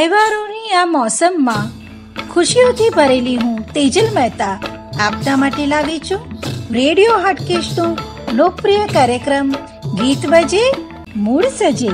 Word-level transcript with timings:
તહેવારોની 0.00 0.70
આ 0.72 0.82
મોસમમાં 0.90 1.66
ખુશીઓથી 2.28 2.86
ભરેલી 2.90 3.34
હું 3.36 3.56
તેજલ 3.74 4.06
મહેતા 4.14 4.52
આપના 5.06 5.34
માટે 5.36 5.66
લાવી 5.72 5.98
છું. 6.00 6.22
રેડિયો 6.70 7.16
હાટકેશનો 7.18 7.88
લોકપ્રિય 8.32 8.86
કાર્યક્રમ 8.86 9.50
ગીત 9.98 10.24
બજે, 10.26 10.62
મૂળ 11.16 11.48
સજે. 11.58 11.92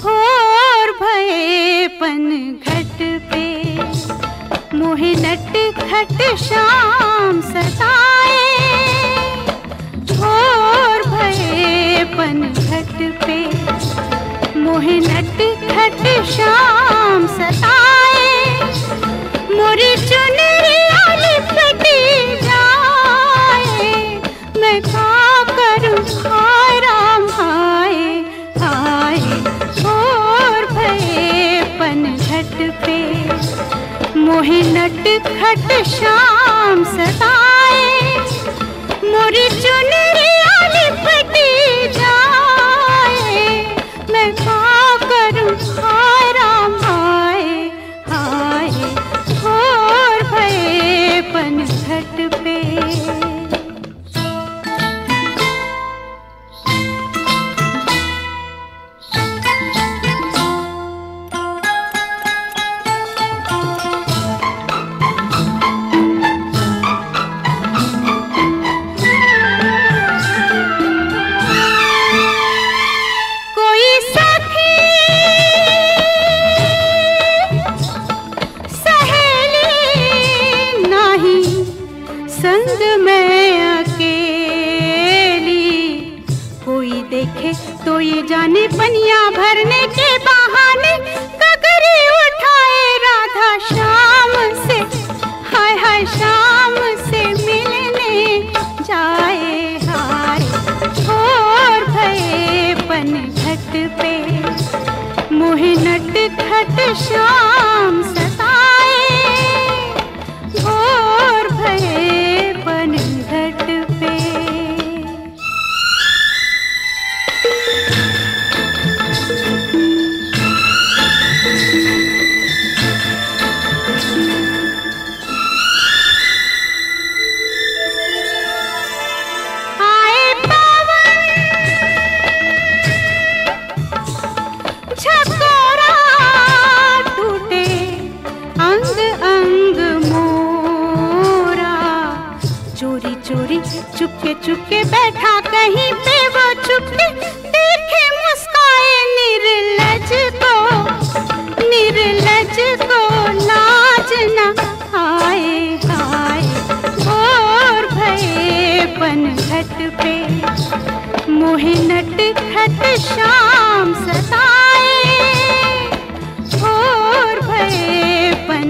ભોર 0.00 0.88
ભય 1.02 1.92
પન 2.00 2.26
ઘટ 2.64 3.00
पे 3.28 3.44
મોહે 4.74 5.14
નટ 5.14 5.54
ખટ 5.84 6.34
શામ 6.48 7.46
સતા 7.52 8.05
भये 12.25 12.25
पन 12.25 12.41
घट 12.41 12.97
पे 13.23 13.35
मोहे 14.61 14.97
नट 14.99 15.39
खट 15.71 16.01
शाम 16.29 17.25
सताए 17.33 18.31
मोरी 19.57 19.91
चुनरिया 20.07 21.03
लिपटी 21.21 21.99
जाए 22.47 23.91
मैं 24.61 24.79
का 24.87 25.43
करूं 25.51 25.95
हाय 26.23 26.79
राम 26.87 27.27
हाय 27.37 27.95
हाय 28.63 29.21
और 29.93 30.71
भये 30.73 31.61
पन 31.79 32.03
घट 32.17 32.57
पे 32.85 32.99
मोहे 34.25 34.61
नट 34.73 35.03
खट 35.29 35.71
शाम 35.95 36.83
सताए 36.97 37.89
मोरी 39.13 39.49
चुनरिया 39.61 39.94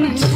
भये 0.02 0.35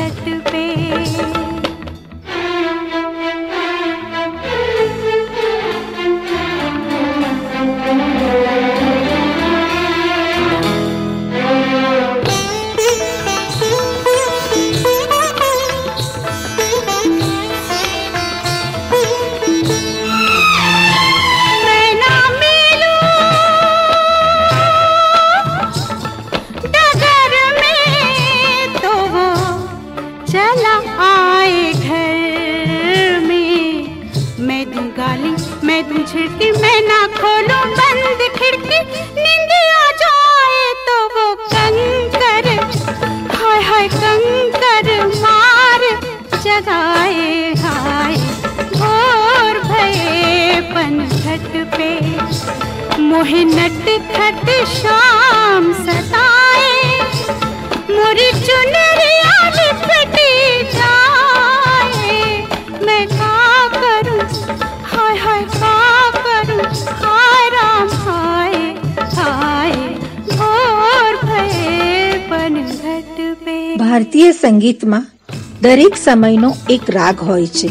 દરેક 75.71 75.97
સમયનો 75.97 76.55
એક 76.71 76.91
રાગ 76.91 77.21
હોય 77.21 77.47
છે 77.47 77.69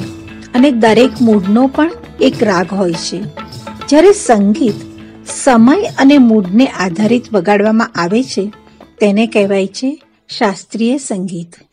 અને 0.54 0.72
દરેક 0.72 1.22
મૂડનો 1.22 1.68
પણ 1.68 1.92
એક 2.22 2.44
રાગ 2.44 2.74
હોય 2.74 2.94
છે. 2.94 3.24
જ્યારે 3.90 4.12
સંગીત 4.12 4.74
સમય 5.28 5.90
અને 5.98 6.18
મૂડને 6.18 6.68
આધારિત 6.68 7.34
વગાડવામાં 7.34 7.92
આવે 7.96 8.24
છે, 8.24 8.52
તેને 9.00 9.28
કહેવાય 9.28 9.68
છે 9.68 10.04
શાસ્ત્રીય 10.30 10.98
સંગીત. 10.98 11.69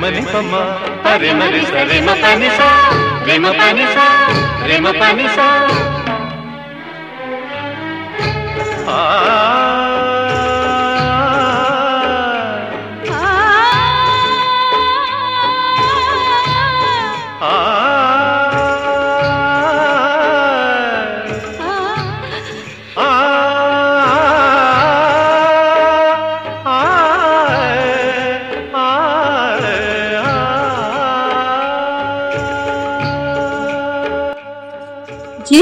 రిమని 0.00 0.20
పమ్మ 0.24 0.54
రిమని 1.16 1.60
రిమ 1.88 2.08
పనిస 2.22 2.60
రిమ 3.26 3.46
పనిస 3.50 3.96
రిమ 4.66 4.86
పనిస 5.00 5.38
ఆ. 8.90 9.00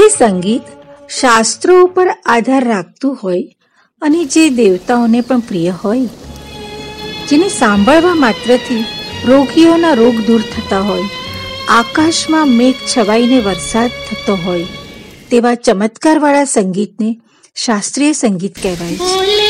સંગીત 0.09 0.61
શાસ્ત્રો 1.09 1.83
ઉપર 1.83 2.07
આધાર 2.25 2.67
રાખતું 2.67 3.19
હોય 3.23 3.43
અને 4.01 4.25
જે 4.25 4.49
દેવતાઓને 4.49 5.21
પણ 5.21 5.39
પ્રિય 5.39 5.69
હોય, 5.69 6.09
જેને 7.29 7.49
સાંભળવા 7.49 8.15
માત્રથી 8.15 8.85
રોગીઓના 9.25 9.93
રોગ 9.93 10.15
દૂર 10.27 10.41
થતા 10.41 10.79
હોય, 10.79 11.03
આકાશમાં 11.69 12.47
મેઘ 12.47 12.75
છવાઈને 12.97 13.39
વરસાદ 13.39 13.91
થતો 14.09 14.35
હોય, 14.35 14.65
તેવા 15.29 15.55
ચમત્કારવાળા 15.55 16.43
સંગીતને 16.43 17.17
શાસ્ત્રીય 17.55 18.11
સંગીત 18.11 18.55
કહેવાય 18.63 18.95
છે. 18.95 19.46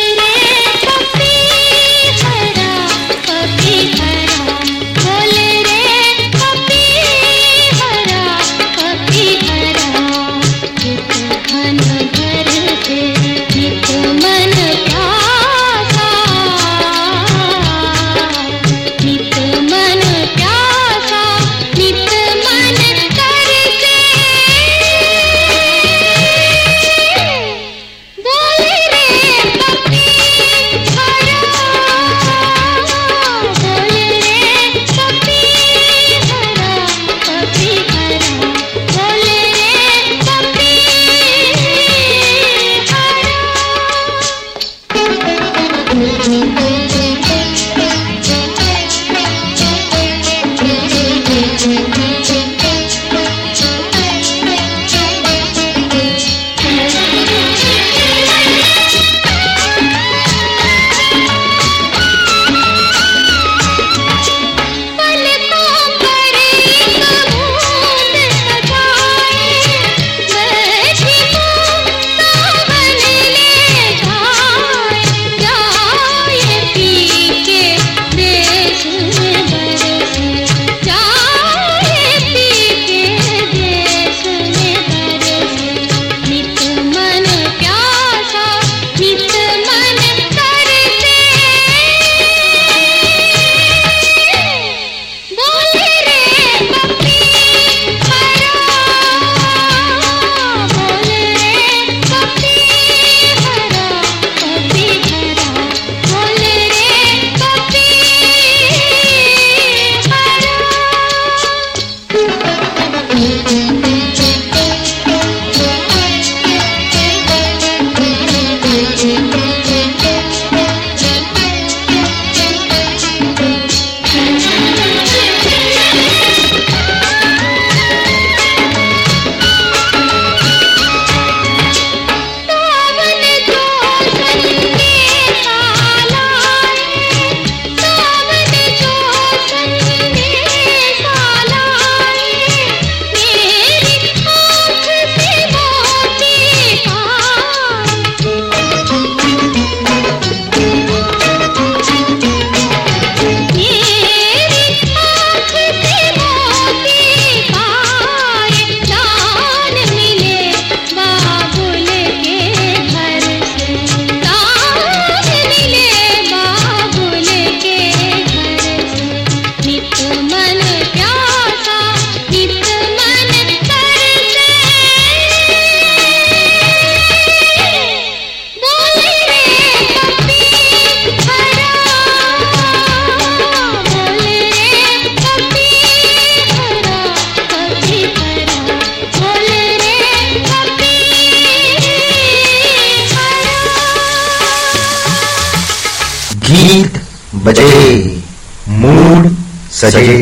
Saji 199.96 200.18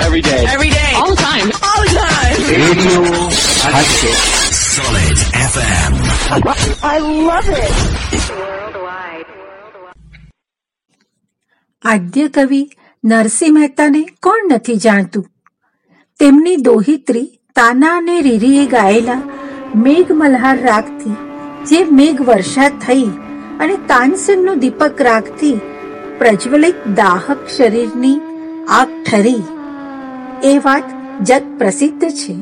Every 0.06 0.22
day. 0.22 0.46
Every 0.48 0.70
day. 0.70 0.92
All 0.96 1.10
the 1.10 1.16
time. 1.16 1.48
All 1.68 1.82
the 1.84 1.90
time. 2.02 2.38
Radio 2.52 3.02
Hatchet. 3.66 4.20
Solid 4.76 5.18
FM. 5.52 5.94
I 6.84 6.98
love 7.30 7.50
it. 7.50 7.74
do 12.12 12.30
kavi 12.30 12.62
Narsinh 13.12 13.54
મહેતાને 13.54 14.02
કોણ 14.26 14.52
નથી 14.52 14.80
જાણતું? 14.86 15.26
તેમની 16.20 16.58
દોહિત્રી 16.68 17.28
તાના 17.56 17.96
અને 17.98 18.18
રીરીએ 18.22 18.66
ગાયેલા 18.66 19.22
મેઘ 19.86 20.12
મલ્હાર 20.20 20.58
રાગથી, 20.62 21.16
જે 21.70 21.80
મેઘ 22.00 22.22
વર્ષા 22.30 22.70
થઈ 22.86 23.08
અને 23.60 23.76
તાનસેનનું 23.90 24.62
દીપક 24.64 25.02
રાગથી 25.10 25.56
પ્રજ્વલિત 26.20 26.88
દાહક 26.96 27.42
શરીરની 27.58 28.16
આગ 28.70 28.96
ઠરી. 29.06 29.44
એ 30.44 30.54
વાત 30.66 30.88
જગ 31.24 31.44
પ્રસિદ્ધ 31.60 32.06
છે 32.20 32.36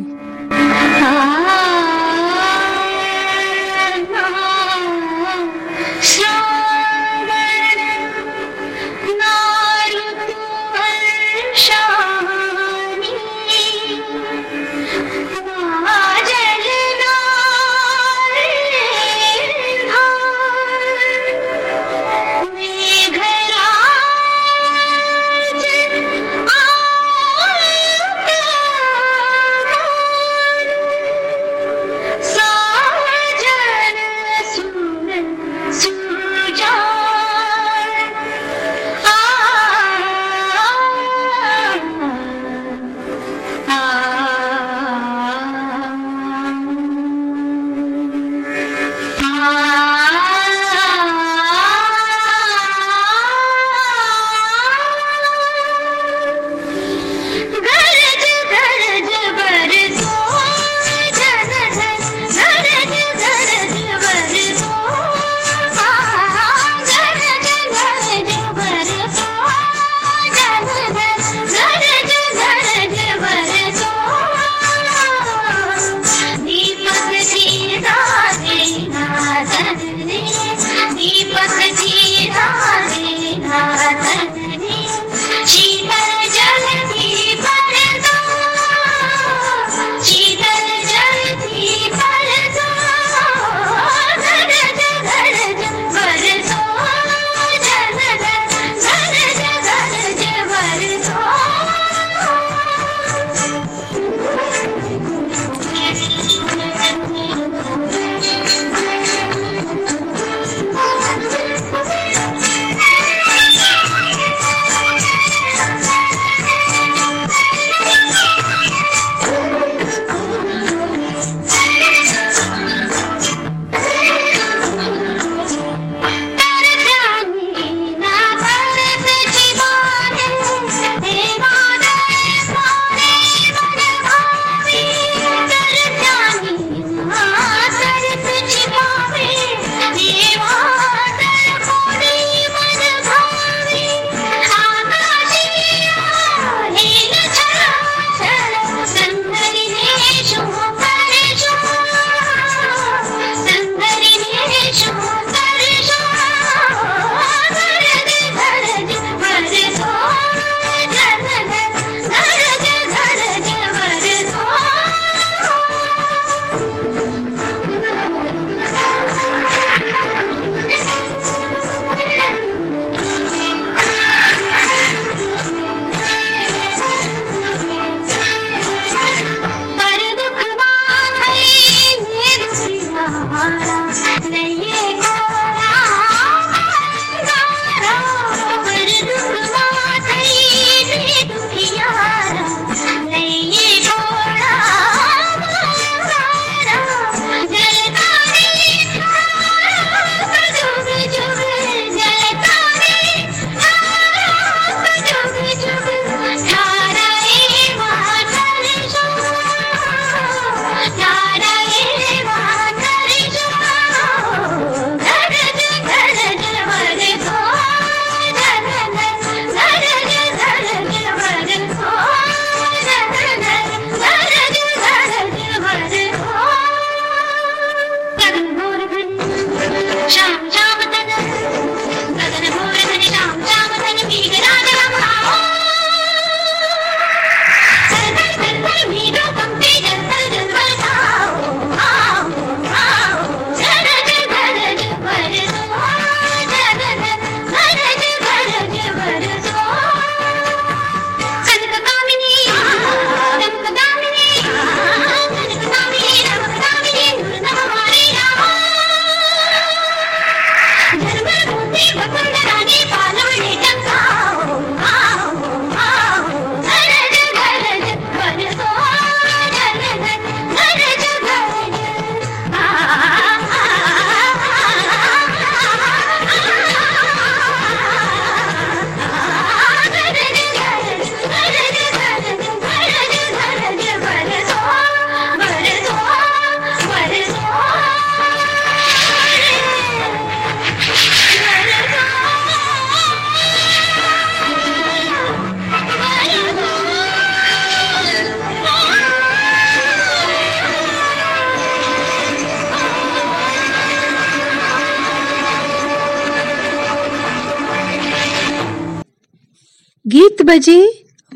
બજે 310.50 310.78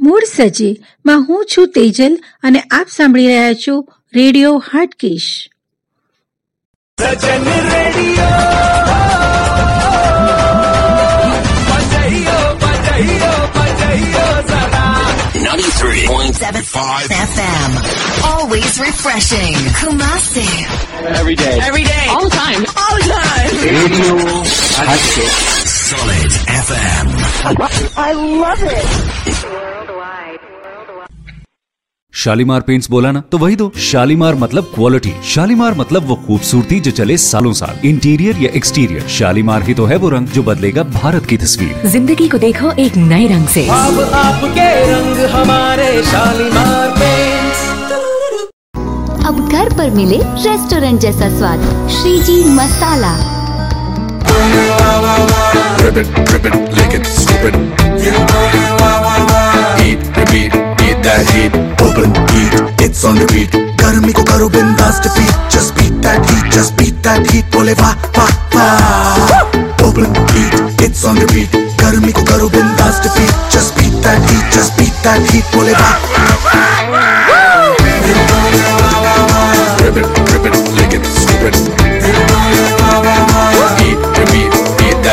મૂળ 0.01 0.25
સજે 0.35 0.69
માં 1.05 1.25
હું 1.29 1.45
છું 1.45 1.67
તેજલ 1.75 2.13
અને 2.43 2.59
આપ 2.71 2.87
સાંભળી 2.89 3.27
રહ્યા 3.27 3.53
છો 3.67 3.75
રેડિયો 4.15 4.53
હાટકેશ 4.71 5.31
સજન 6.97 7.43
FM. 17.33 17.71
Always 18.31 18.73
refreshing. 18.79 19.55
Kumasi. 19.79 20.47
Every 21.19 21.35
day. 21.35 21.57
Every 21.69 21.83
day. 21.83 22.05
All 22.09 22.23
the 22.23 22.35
time. 22.35 22.61
All 22.83 22.95
the 22.97 23.05
time. 23.13 23.53
Radio 23.67 24.15
Hatchet. 24.77 25.72
Solid 25.85 26.33
FM. 26.57 27.07
I 28.01 28.11
love 28.41 28.61
it. 28.73 28.91
Shalimar 32.13 32.61
paints 32.61 32.89
बोला 32.89 33.11
ना 33.11 33.21
तो 33.31 33.37
वही 33.37 33.55
दो। 33.55 33.71
शालीमार 33.85 34.35
मतलब 34.35 34.71
क्वालिटी 34.75 35.13
शालीमार 35.29 35.73
मतलब 35.77 36.07
वो 36.07 36.15
खूबसूरती 36.27 36.79
जो 36.79 36.91
चले 36.91 37.17
सालों 37.17 37.53
साल। 37.61 37.87
इंटीरियर 37.87 38.37
या 38.43 38.51
एक्सटीरियर 38.55 39.07
शालीमार 39.17 39.63
ही 39.63 39.73
तो 39.73 39.85
है 39.85 39.97
वो 39.97 40.09
रंग 40.09 40.27
जो 40.37 40.43
बदलेगा 40.43 40.83
भारत 40.95 41.25
की 41.25 41.37
तस्वीर। 41.37 41.87
ज़िंदगी 41.87 42.27
को 42.29 42.37
देखो 42.45 42.71
एक 42.85 42.97
नए 43.11 43.27
रंग 43.33 43.47
से। 43.57 43.67
अब 43.67 43.99
आपके 44.21 44.69
रंग 44.93 45.25
हमारे 45.35 45.91
शालीमार 46.13 46.89
पेंट्स 47.01 47.67
अब 49.27 49.47
घर 49.49 49.77
पर 49.77 49.89
मिले 49.95 50.17
रेस्टोरेंट 50.47 50.99
जैसा 51.01 51.37
स्वाद। 51.37 51.69
श्रीजी 51.99 52.43
मसाला। 52.55 53.15
It's 62.98 63.04
on 63.04 63.16
repeat. 63.16 63.54
गर्मी 63.80 64.12
को 64.12 64.22
करो 64.24 64.48
बिंदास 64.48 64.96
defeat. 65.02 65.32
Just 65.54 65.74
beat 65.76 66.00
that 66.02 66.24
heat, 66.30 66.46
just 66.54 66.76
beat 66.78 66.96
that 67.04 67.26
heat. 67.30 67.44
बोले 67.54 67.72
वाह 67.80 67.94
वाह 68.16 68.30
वाह. 68.54 69.86
Open 69.88 70.08
heat, 70.32 70.54
it's 70.86 71.04
on 71.04 71.20
repeat. 71.22 71.54
गर्मी 71.82 72.12
को 72.12 72.22
करो 72.30 72.48
बिंदास 72.54 73.00
defeat. 73.04 73.34
Just 73.56 73.76
beat 73.76 74.00
that 74.06 74.30
heat, 74.30 74.56
just 74.56 74.78
beat 74.78 74.96
that 75.04 75.30
heat. 75.30 75.44
बोले 75.54 75.72
वाह. 75.72 75.94
Rip 79.82 79.96
it, 79.96 80.18
rip 80.32 80.46
it, 80.46 80.58
lick 80.80 80.98
it, 80.98 81.06
strip 81.20 81.46
it. 81.52 81.81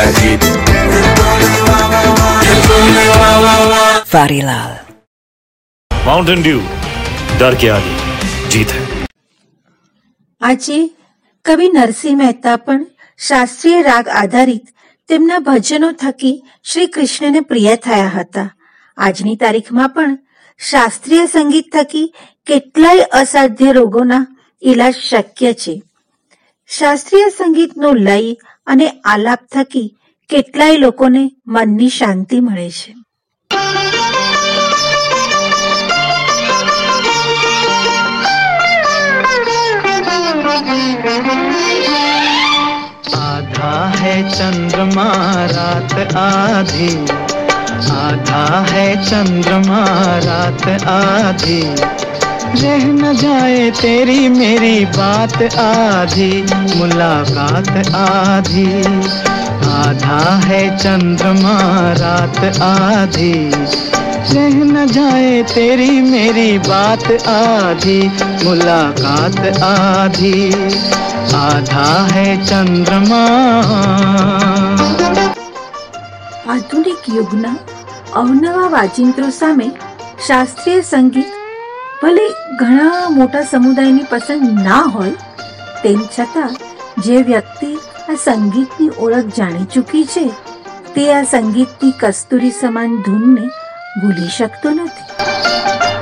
that 0.00 0.20
heat. 0.20 0.42
वारीलाल 4.12 4.74
mountain 5.90 6.42
Dew 6.42 6.60
डर 7.40 7.54
के 7.62 7.68
आगे 7.70 7.94
जीत 8.52 8.70
है 8.74 8.84
આજે 10.40 10.78
કવિ 11.44 11.66
નરસિંહ 11.70 12.16
મહેતા 12.18 12.54
પણ 12.60 12.86
શાસ્ત્રીય 13.20 13.80
રાગ 13.82 14.06
આધારિત 14.14 14.66
તેમના 15.08 15.40
ભજનો 15.40 15.90
થકી 16.02 16.32
શ્રી 16.64 16.92
કૃષ્ણને 16.94 17.42
પ્રિય 17.50 17.74
થયા 17.80 18.14
હતા 18.14 18.48
આજની 18.98 19.36
તારીખમાં 19.42 19.92
પણ 19.94 20.16
શાસ્ત્રીય 20.60 21.26
સંગીત 21.28 21.68
થકી 21.74 22.06
કેટલાય 22.46 23.10
અસાધ્ય 23.20 23.76
રોગોના 23.78 24.24
ઈલાજ 24.62 24.96
શક્ય 25.02 25.52
છે 25.62 25.74
શાસ્ત્રીય 26.70 27.28
સંગીતનો 27.32 27.90
લય 28.00 28.18
અને 28.66 28.86
આલાપ 29.04 29.42
થકી 29.52 29.88
કેટલાય 30.30 30.78
લોકોને 30.78 31.22
મનની 31.46 31.90
શાંતિ 31.90 32.40
મળે 32.40 32.70
છે 32.70 32.92
आधा 43.16 43.74
है 43.98 44.14
चंद्रमा 44.30 45.08
रात 45.52 45.94
आधी 46.18 46.88
आधा 47.92 48.44
है 48.70 48.86
चंद्रमा 49.04 49.84
रात 50.26 50.66
आधी 50.90 51.60
रह 52.56 52.84
न 52.92 53.12
जाए 53.16 53.70
तेरी 53.80 54.28
मेरी 54.30 54.84
बात 54.96 55.42
आधी 55.60 56.30
मुलाकात 56.76 57.70
आधी 57.96 58.66
आधा 59.76 60.18
है 60.44 60.60
चंद्रमा 60.76 61.56
रात 62.00 62.40
आधी 62.62 63.32
रह 63.52 64.56
न 64.64 64.86
जाए 64.88 65.42
तेरी 65.54 65.90
मेरी 66.02 66.50
बात 66.68 67.06
आधी 67.30 68.00
मुलाकात 68.44 69.40
आधी 69.64 70.34
आधा 71.36 71.88
है 72.12 72.28
चंद्रमा 72.44 73.24
આધુનિક 76.48 77.06
યુગના 77.14 77.54
અવનવા 78.14 78.68
વાજિંત્રો 78.74 79.30
સામે 79.38 79.66
શાસ્ત્રીય 80.26 80.84
સંગીત 80.90 81.39
ભલે 82.01 82.25
ઘણા 82.59 83.09
મોટા 83.09 83.41
સમુદાયની 83.43 84.03
પસંદ 84.09 84.61
ના 84.63 84.81
હોય, 84.81 85.11
તેમ 85.83 85.99
છતાં 86.07 86.55
જે 86.97 87.17
વ્યક્તિ 87.21 87.69
આ 88.09 88.15
સંગીતની 88.15 88.89
ઓળખ 88.97 89.29
જાણી 89.37 89.67
ચૂકી 89.73 90.05
છે, 90.05 90.25
તે 90.95 91.03
આ 91.13 91.23
સંગીતની 91.23 91.93
કસ્તુરી 91.99 92.51
સમાન 92.51 92.97
ધૂનને 93.05 93.45
ભૂલી 94.01 94.31
શકતો 94.37 94.69
નથી. 94.69 96.00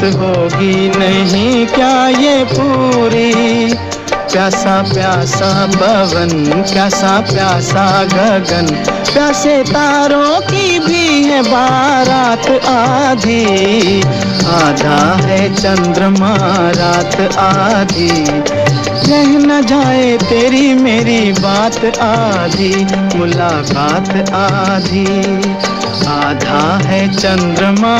प्यास 0.00 0.14
होगी 0.14 0.92
नहीं 0.96 1.66
क्या 1.66 2.08
ये 2.08 2.44
पूरी? 2.44 3.74
प्यासा 4.32 4.82
प्यासा 4.82 5.66
पवन, 5.66 6.62
प्यासा 6.62 7.20
प्यासा 7.20 8.04
गगन। 8.04 8.66
प्यासे 9.12 9.62
तारों 9.62 10.40
की 10.40 10.78
भी 10.78 11.24
है 11.24 11.42
बारात 11.42 12.64
आधी। 12.64 14.02
आधा 14.46 15.26
है 15.26 15.54
चंद्रमा 15.54 16.36
रात 16.70 17.38
आधी। 17.38 18.26
रह 19.10 19.26
न 19.26 19.66
जाए 19.66 20.18
तेरी 20.18 20.74
मेरी 20.74 21.32
बात 21.32 21.98
आधी, 22.00 22.86
मुलाकात 23.18 24.30
आधी। 24.34 25.38
आधा 26.08 26.88
है 26.88 27.14
चंद्रमा। 27.14 27.98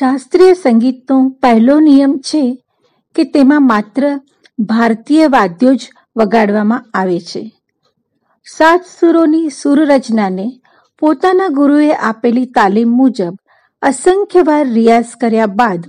શાસ્ત્રીય 0.00 0.54
સંગીતનો 0.54 1.28
પહેલો 1.42 1.80
નિયમ 1.80 2.18
છે 2.18 2.62
કે 3.14 3.24
તેમાં 3.24 3.66
માત્ર 3.66 4.20
ભારતીય 4.58 5.26
વાદ્યો 5.26 5.74
જ 5.74 5.82
વગાડવામાં 6.16 6.86
આવે 6.94 7.20
છે. 7.20 7.42
સાત 8.56 8.80
સુરોની 8.84 9.50
સુરરચનાને 9.50 10.60
પોતાના 10.98 11.48
ગુરુએ 11.48 11.90
આપેલી 11.92 12.46
તાલીમ 12.46 12.88
મુજબ 12.88 13.34
અસંખ્ય 13.82 14.42
વાર 14.42 14.66
રિયાઝ 14.66 15.12
કર્યા 15.20 15.46
બાદ 15.46 15.82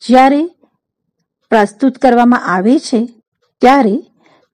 જ્યારે 0.00 0.42
પ્રસ્તુત 1.50 1.98
કરવામાં 1.98 2.46
આવે 2.54 2.78
છે, 2.78 3.00
ત્યારે 3.58 3.96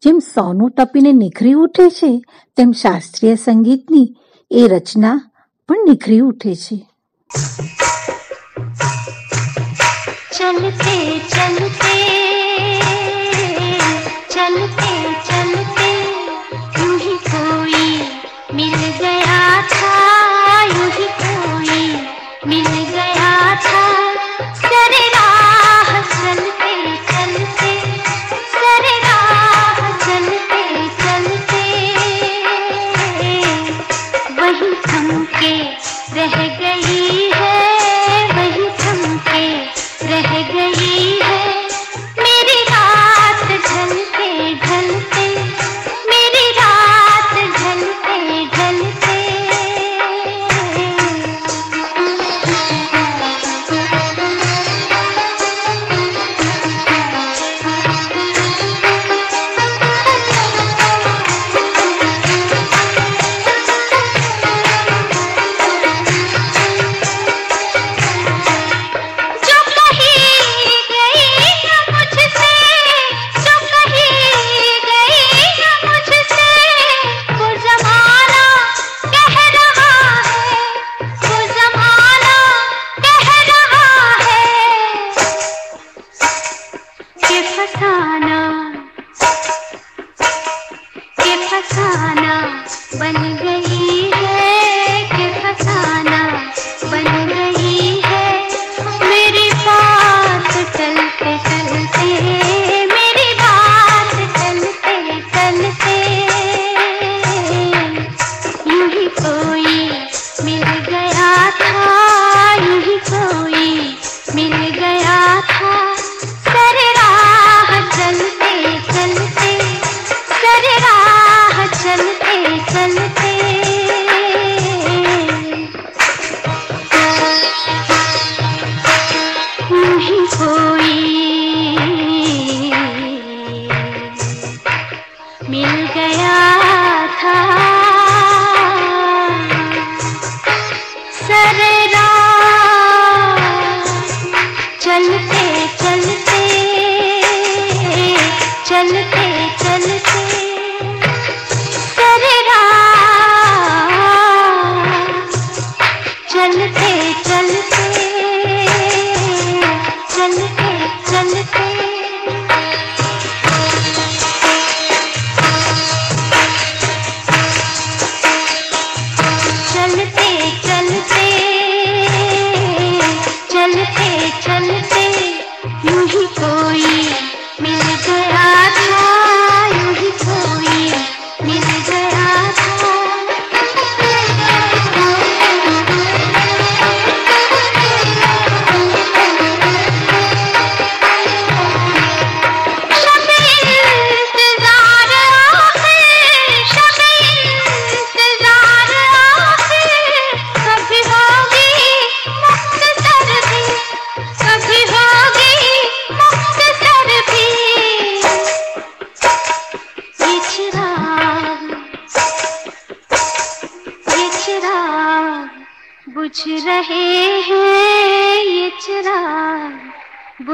જેમ 0.02 0.18
સોનું 0.18 0.70
તપીને 0.70 1.12
નિખરી 1.12 1.52
ઉઠે 1.52 1.90
છે, 1.90 2.22
તેમ 2.56 2.72
શાસ્ત્રીય 2.72 3.34
સંગીતની 3.34 4.08
એ 4.50 4.68
રચના 4.68 5.18
પણ 5.68 5.88
નિખરી 5.88 6.20
ઉઠે 6.20 6.54
છે. 6.54 6.76
चलते 10.44 10.96
चलते 11.32 11.94
चलते 14.34 14.83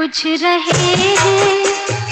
बुझ 0.00 0.24
रहे 0.42 0.58
हैं 1.16 2.09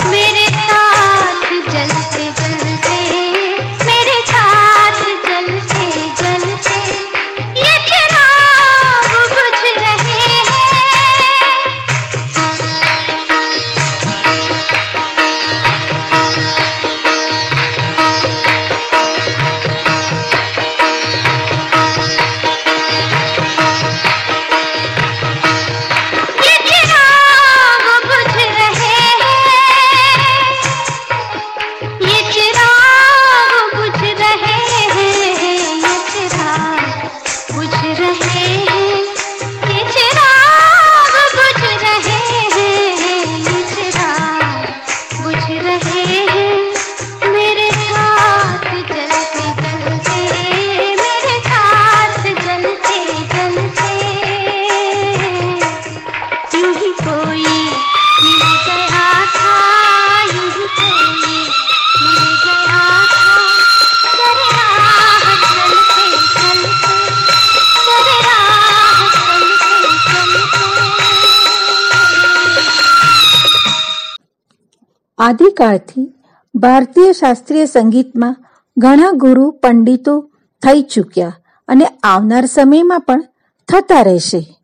આદિકાળથી 75.20 76.14
ભારતીય 76.56 77.12
શાસ્ત્રીય 77.12 77.66
સંગીતમાં 77.66 78.36
ઘણા 78.78 79.12
ગુરુ, 79.12 79.52
પંડિતો 79.52 80.32
થઈ 80.64 80.82
ચૂક્યા 80.82 81.36
અને 81.68 81.86
આવનાર 82.04 82.46
સમયમાં 82.46 83.02
પણ 83.02 83.24
થતા 83.68 84.02
રહેશે. 84.02 84.56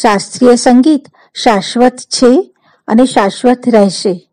શાસ્ત્રીય 0.00 0.54
સંગીત 0.56 1.04
શાશ્વત 1.34 1.96
છે 1.96 2.54
અને 2.88 3.04
શાશ્વત 3.04 3.58
રહેશે. 3.68 4.30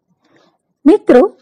મિત્રો, 0.86 1.38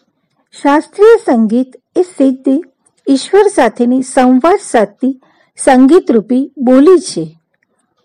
શાસ્ત્રીય 0.62 1.18
સંગીત 1.26 1.76
એ 1.96 2.02
સિદ્ધિ 2.02 2.62
ઈશ્વર 3.10 3.48
સાથેની 3.48 4.02
સંવાદ 4.02 4.60
સાધતી 4.64 5.22
સંગીતરૂપી 5.58 6.52
બોલી 6.58 7.00
છે 7.00 7.40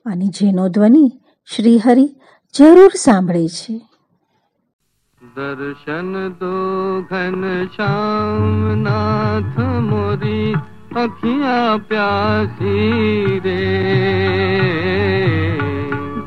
અને 0.06 0.26
જેનો 0.26 0.68
ધ્વનિ 0.68 1.12
શ્રીહરિ 1.56 2.06
જરૂર 2.54 2.92
સાંભળે 2.96 3.48
છે. 3.48 3.91
दर्शन 5.37 6.13
दो 6.39 6.55
घन 7.11 7.41
श्याम 7.73 8.65
नाथ 8.81 9.59
मोरी 9.87 10.41
अखियां 11.01 11.77
प्यासी 11.89 12.75
रे 13.45 13.57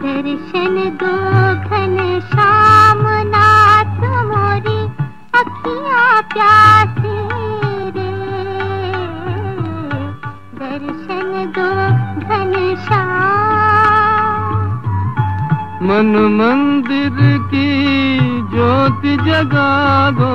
दर्शन 0.03 0.77
दो 1.03 1.13
घन 1.71 1.97
श्याम 2.33 3.03
नाथ 3.35 4.01
मोरी 4.31 4.79
अखियां 5.43 6.09
प्यासी 6.35 7.17
रे 7.99 8.11
दर्शन 10.63 11.53
दो 11.59 11.71
घन 12.27 12.53
श्याम 12.89 13.84
मन 15.88 16.16
मंदिर 16.38 17.18
की 17.50 17.68
ज्योति 18.52 19.16
जगा 19.26 19.72
दो 20.12 20.30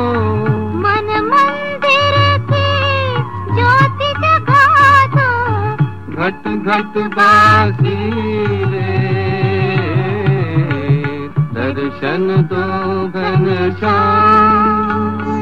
मन 0.83 1.09
मंदिर 1.29 2.19
की 2.51 2.69
ज्योति 3.57 4.11
जगा 4.25 4.67
दो 5.17 5.31
घट 6.17 6.47
घट 6.69 6.99
बासी 7.17 7.97
रे। 8.73 8.95
दर्शन 11.55 12.27
दो 12.53 12.65
घन 13.09 13.45
श्याम 13.81 15.40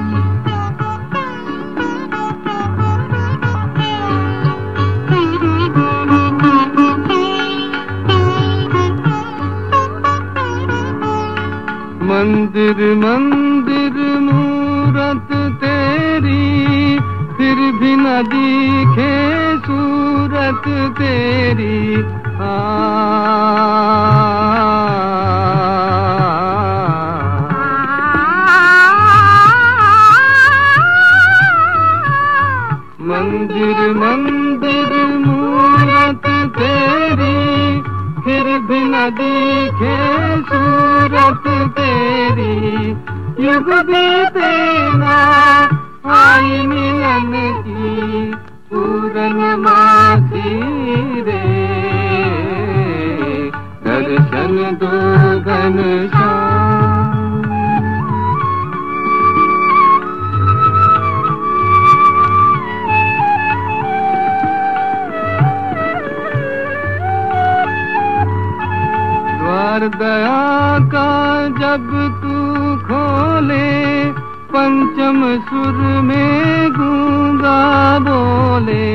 मंदिर 12.10 12.80
मंदिर 13.04 13.98
मूरत 14.26 15.30
तेरी 15.64 17.00
फिर 17.38 17.62
भी 17.80 17.96
न 17.96 18.22
दिखे 18.34 19.12
सूरत 19.68 20.68
तेरी 21.00 21.80
आ 22.44 22.54
दिखे 39.88 39.98
सूरत 40.48 41.46
तेरी 41.76 42.88
युग 43.44 43.70
बीते 43.90 44.50
ना 45.02 45.14
आई 46.16 46.66
मिलन 46.68 47.32
की 47.68 48.24
पूरन 48.72 49.40
मासी 49.64 50.52
रे 51.28 51.40
दर्शन 53.88 54.60
दो 54.84 54.92
घन 55.40 55.80
दया 69.89 70.79
का 70.93 71.09
जब 71.59 71.89
तू 72.23 72.37
खोले, 72.87 73.69
पंचम 74.53 75.21
सुर 75.49 75.79
में 76.03 76.73
गूँगा 76.73 77.99
बोले। 77.99 78.87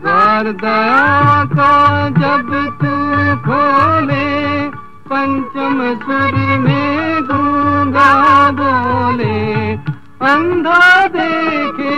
द्वार 0.00 0.52
दया 0.52 1.44
का 1.54 2.08
जब 2.18 2.50
तू 2.82 2.94
खोले, 3.46 4.68
पंचम 5.10 5.78
सुर 6.04 6.58
में 6.58 7.22
गूँगा 7.22 8.12
बोले। 8.50 9.36
अंधा 10.26 11.06
देखे 11.06 11.94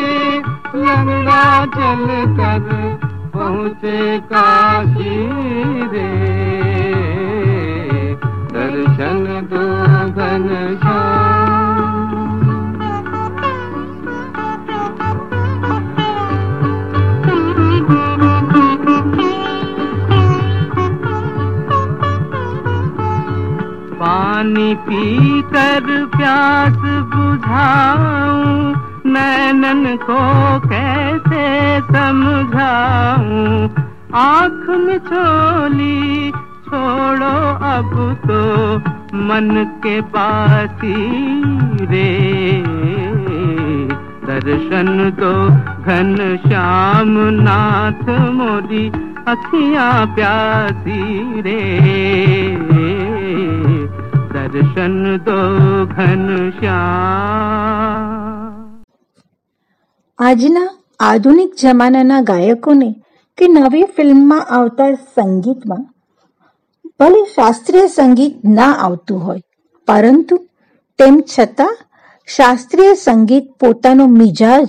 लंगड़ा 0.75 1.67
चल 1.67 2.07
कर 2.39 2.98
પહોંચે 3.49 3.99
કાશી 4.31 5.85
રે 5.93 6.09
દર્શન 8.51 9.23
દો 9.51 9.63
ઘન 10.17 10.49
પાણી 24.01 24.75
પીકર 24.85 25.89
પ્યાસ 26.13 26.83
બુઝાઉં 27.11 28.79
नैनन 29.09 29.97
को 30.03 30.21
कैसे 30.69 31.47
समझाऊं? 31.93 33.69
आँख 34.15 34.69
में 34.79 34.99
छोली 34.99 36.31
छोड़ो 36.69 37.37
अब 37.69 37.93
तो 38.27 38.41
मन 39.19 39.51
के 39.85 40.01
बासी 40.15 40.95
रे। 41.87 42.11
दर्शन 44.29 44.89
दो 45.21 45.33
घन 45.85 46.17
श्याम 46.47 47.13
नाथ 47.43 48.05
मोरी 48.35 48.87
अखियाँ 49.29 50.07
प्यासी 50.07 51.41
रे। 51.41 51.63
दर्शन 54.35 54.95
दो 55.29 55.41
घन 55.87 56.53
श्याम 56.61 58.28
આજના 60.21 60.79
આધુનિક 61.01 61.55
જમાનાના 61.63 62.21
ગાયકોને 62.21 62.95
કે 63.39 63.49
નવી 63.49 63.85
ફિલ્મમાં 63.85 64.47
આવતા 64.47 64.95
સંગીતમાં 64.95 65.85
ભલે 67.01 67.25
શાસ્ત્રીય 67.25 67.87
સંગીત 67.87 68.45
ના 68.45 68.73
આવતું 68.73 69.25
હોય, 69.25 69.43
પરંતુ 69.87 70.37
તેમ 70.99 71.21
છતાં 71.39 71.79
શાસ્ત્રીય 72.27 72.95
સંગીત 72.95 73.53
પોતાનો 73.61 74.07
મિજાજ 74.07 74.69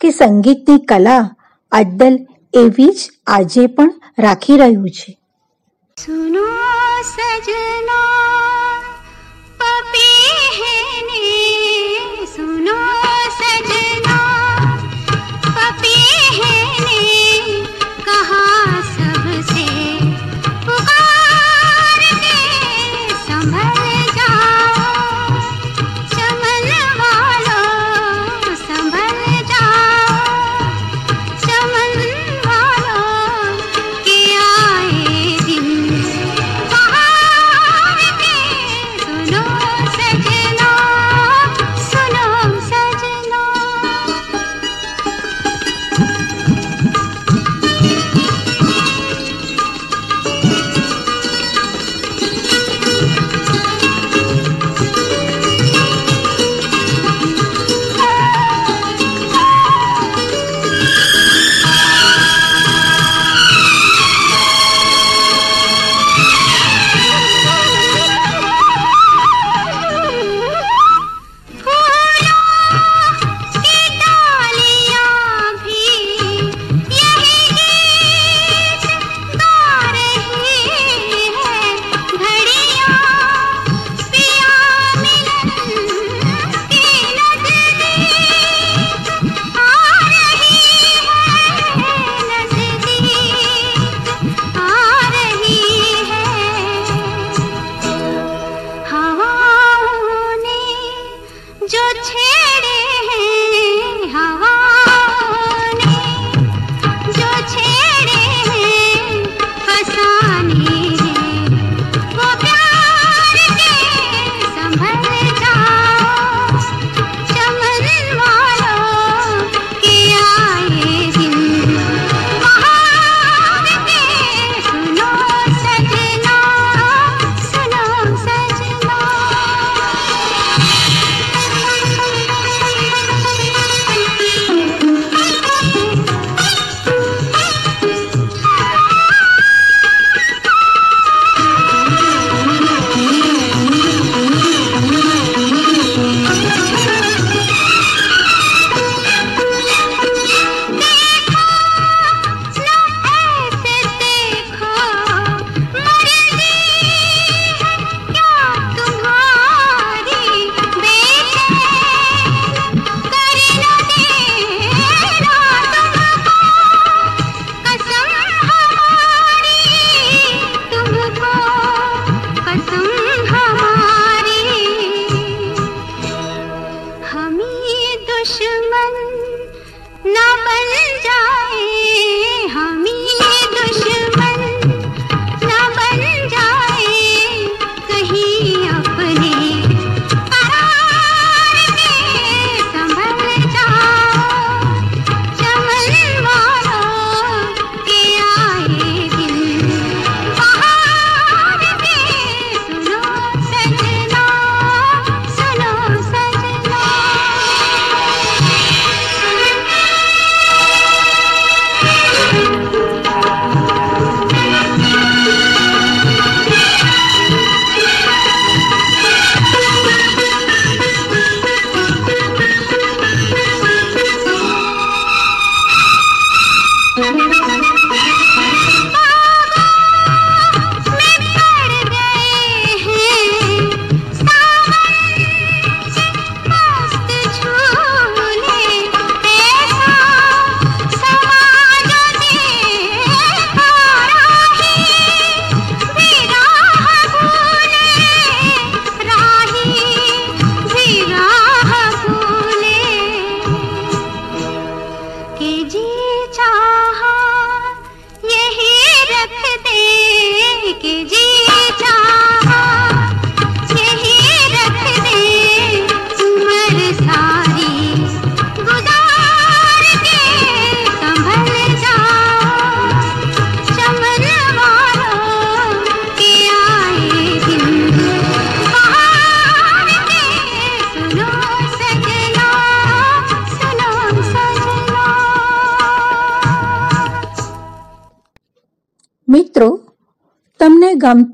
કે 0.00 0.10
સંગીતની 0.10 0.78
કલા 0.78 1.30
અદ્દલ 1.72 2.18
એવી 2.54 2.88
જ 2.88 3.10
આજે 3.26 3.66
પણ 3.66 3.90
રાખી 4.18 4.56
રહ્યું 4.56 4.90
છે. 4.90 5.18
સુનો 6.04 6.46
સજના 7.14 8.21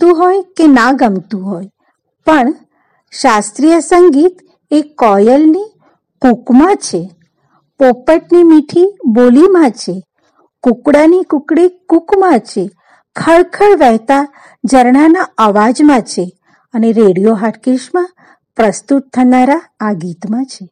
ગમતું 0.08 0.24
હોય 0.24 0.42
કે 0.56 0.66
ના 0.66 0.92
ગમતું 0.92 1.46
હોય. 1.46 1.70
પણ 2.26 2.54
શાસ્ત્રીય 3.20 3.80
સંગીત 3.80 4.38
એ 4.70 4.80
કોયલની 4.80 5.72
કૂકમાં 6.20 6.76
છે, 6.76 7.10
પોપટની 7.78 8.42
મીઠી 8.42 8.98
બોલીમાં 9.06 9.70
છે, 9.70 10.02
કુકડાની 10.62 11.22
કુકડી 11.22 11.68
કૂકમાં 11.68 12.40
છે, 12.40 12.70
ખળખળ 13.16 13.76
વહેતા 13.76 14.34
ઝરણાના 14.70 15.28
અવાજમાં 15.38 16.02
છે 16.02 16.32
અને 16.74 16.92
રેડિયો 16.92 17.34
હાટકેશમાં 17.34 18.10
પ્રસ્તુત 18.56 19.02
થનારા 19.14 19.60
આ 19.80 19.92
ગીતમાં 19.92 20.44
છે. 20.44 20.68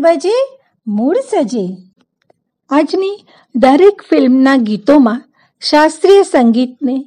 બજે 0.00 0.34
મૂળ 0.86 1.16
સજે. 1.30 1.76
આજની 2.70 3.24
દરેક 3.56 4.02
ફિલ્મના 4.10 4.56
ગીતોમાં 4.56 5.22
શાસ્ત્રીય 5.60 6.22
સંગીતને 6.22 7.04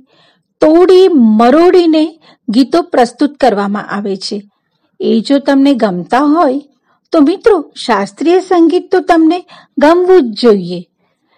તોડી 0.61 1.07
મરોડીને 1.13 2.19
ગીતો 2.49 2.81
પ્રસ્તુત 2.81 3.37
કરવામાં 3.37 3.89
આવે 3.89 4.15
છે. 4.15 4.41
એ 4.99 5.19
જો 5.19 5.39
તમને 5.39 5.73
ગમતા 5.73 6.19
હોય, 6.19 6.61
તો 7.11 7.19
મિત્રો 7.19 7.71
શાસ્ત્રીય 7.75 8.39
સંગીત 8.39 8.91
તો 8.91 8.99
તમને 8.99 9.45
ગમવું 9.77 10.21
જ 10.21 10.41
જોઈએ. 10.41 10.87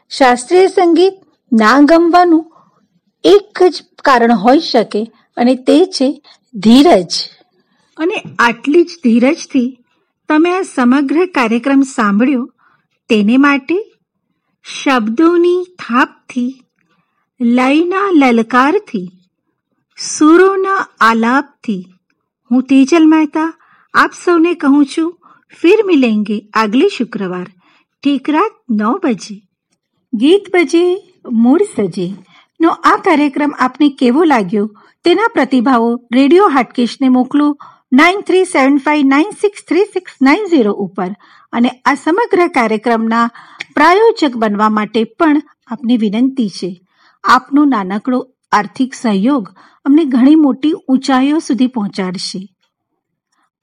શાસ્ત્રીય 0.09 0.67
સંગીત 0.67 1.13
ના 1.53 1.79
ગમવાનું 1.79 2.51
એક 3.23 3.63
જ 3.69 3.83
કારણ 4.03 4.35
હોઈ 4.35 4.59
શકે 4.59 5.11
અને 5.37 5.55
તે 5.55 5.85
છે 5.85 6.21
ધીરજ. 6.55 7.11
અને 7.97 8.23
આટલી 8.39 8.83
જ 8.83 8.87
ધીરજથી 9.03 9.77
તમે 10.29 10.51
આ 10.51 10.61
સમગ્ર 10.61 11.25
કાર્યક્રમ 11.25 11.81
સાંભળ્યો 11.81 12.51
તેને 13.09 13.37
માટે 13.37 13.91
શબ્દોની 14.83 15.65
થાપથી, 15.79 16.63
લયના 17.41 18.09
લલકારથી, 18.13 19.11
સુરોના 19.97 20.87
આલાપથી 21.01 21.85
હું 22.51 22.63
તેજલ 22.63 23.07
મહેતા 23.07 23.53
આપ 23.93 24.11
સૌને 24.25 24.53
કહું 24.53 24.85
છું, 24.85 25.19
ફિર 25.61 25.77
મિલેંગે 25.85 26.39
આગલી 26.53 26.89
શુક્રવાર, 26.89 27.45
ઠીક 28.03 28.29
રાત 28.29 28.51
નવ 28.69 28.97
બજે. 29.03 29.41
ગીત 30.13 30.43
બજે, 30.53 31.13
મૂળ 31.31 31.61
સજે. 31.75 32.15
નો 32.61 32.69
આ 32.69 32.97
કાર્યક્રમ 32.97 33.53
આપને 33.59 33.89
કેવો 33.89 34.23
લાગ્યો 34.23 34.75
તેના 35.03 35.27
પ્રતિભાવો 35.33 36.07
રેડિયો 36.13 36.47
હાટકેશને 36.47 37.09
મોકલો 37.09 37.57
nine 37.95 38.21
three 38.21 38.45
seven 38.47 38.77
five 38.79 39.07
nine 39.07 39.27
six 39.35 39.65
three 39.65 39.87
six 39.87 40.15
nine 40.21 40.45
zero 40.45 40.71
ઉપર 40.79 41.09
અને 41.53 41.69
આ 41.71 41.95
સમગ્ર 41.95 42.47
કાર્યક્રમના 42.49 43.25
પ્રાયોજક 43.75 44.37
બનવા 44.37 44.69
માટે 44.71 45.01
પણ 45.13 45.41
આપની 45.67 45.99
વિનંતી 45.99 46.47
છે 46.53 46.71
આપનો 47.23 47.65
નાનકડો 47.67 48.21
આર્થિક 48.51 48.97
સહયોગ 48.97 49.51
અમને 49.85 50.07
ઘણી 50.07 50.39
મોટી 50.39 50.73
ઊંચાઈઓ 50.79 51.39
સુધી 51.41 51.69
પહોંચાડશે 51.69 52.41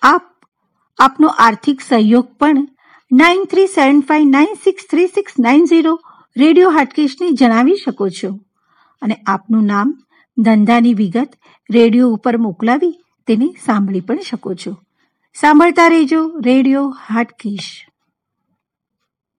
આપ 0.03 0.31
આપનો 0.99 1.35
આર્થિક 1.41 1.85
સહયોગ 1.85 2.33
પણ 2.39 2.65
nine 3.11 3.47
three 3.47 3.69
seven 3.71 4.03
five 4.05 4.31
nine 4.31 4.57
six 4.63 4.91
three 4.91 5.11
six 5.11 5.39
nine 5.41 5.69
zero 5.69 5.99
radio 6.37 6.73
હાટકેશને 6.73 7.35
જણાવી 7.35 7.79
શકો 7.79 8.13
છો 8.15 8.35
અને 9.03 9.23
આપનું 9.27 9.69
નામ 9.69 9.95
ધંધાની 10.37 10.99
વિગત 10.99 11.41
રેડિયો 11.71 12.13
ઉપર 12.13 12.37
મોકલાવી 12.43 12.95
તેને 13.27 13.55
સાંભળી 13.65 14.01
પણ 14.01 14.19
શકો 14.21 14.55
છો. 14.55 14.83
સાંભળતા 15.35 15.89
રહેજો 15.89 16.41
રેડિયો 16.45 16.89
હાટકીશ. 17.09 17.87